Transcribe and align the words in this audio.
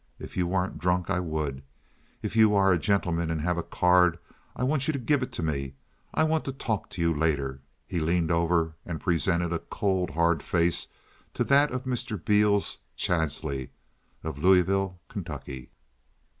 If 0.17 0.35
you 0.35 0.47
weren't 0.47 0.79
drunk 0.79 1.11
I 1.11 1.19
would. 1.19 1.61
If 2.23 2.35
you 2.35 2.55
are 2.55 2.71
a 2.73 2.79
gentleman 2.79 3.29
and 3.29 3.39
have 3.41 3.59
a 3.59 3.61
card 3.61 4.17
I 4.55 4.63
want 4.63 4.87
you 4.87 4.93
to 4.93 4.97
give 4.97 5.21
it 5.21 5.31
to 5.33 5.43
me. 5.43 5.75
I 6.11 6.23
want 6.23 6.43
to 6.45 6.51
talk 6.51 6.89
to 6.89 7.01
you 7.01 7.13
later." 7.13 7.61
He 7.85 7.99
leaned 7.99 8.31
over 8.31 8.73
and 8.83 8.99
presented 8.99 9.53
a 9.53 9.59
cold, 9.59 10.09
hard 10.09 10.41
face 10.41 10.87
to 11.35 11.43
that 11.43 11.71
of 11.71 11.83
Mr. 11.83 12.17
Beales 12.17 12.79
Chadsey, 12.95 13.69
of 14.23 14.39
Louisville, 14.39 14.99
Kentucky. 15.07 15.69